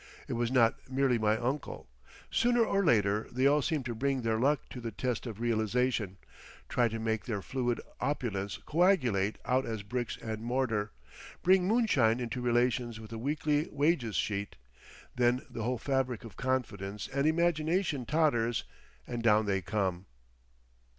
It 0.27 0.33
was 0.33 0.51
not 0.51 0.89
merely 0.89 1.19
my 1.19 1.37
uncle. 1.37 1.87
Sooner 2.31 2.65
or 2.65 2.83
later 2.83 3.27
they 3.31 3.45
all 3.45 3.61
seem 3.61 3.83
to 3.83 3.93
bring 3.93 4.23
their 4.23 4.39
luck 4.39 4.61
to 4.71 4.81
the 4.81 4.89
test 4.89 5.27
of 5.27 5.39
realisation, 5.39 6.17
try 6.67 6.87
to 6.87 6.97
make 6.97 7.25
their 7.25 7.43
fluid 7.43 7.79
opulence 7.99 8.57
coagulate 8.57 9.37
out 9.45 9.63
as 9.67 9.83
bricks 9.83 10.17
and 10.19 10.41
mortar, 10.41 10.91
bring 11.43 11.67
moonshine 11.67 12.19
into 12.19 12.41
relations 12.41 12.99
with 12.99 13.13
a 13.13 13.19
weekly 13.19 13.69
wages 13.71 14.15
sheet. 14.15 14.55
Then 15.15 15.43
the 15.51 15.61
whole 15.61 15.77
fabric 15.77 16.23
of 16.23 16.35
confidence 16.35 17.07
and 17.07 17.27
imagination 17.27 18.07
totters—and 18.07 19.21
down 19.21 19.45
they 19.45 19.61
come.... 19.61 20.07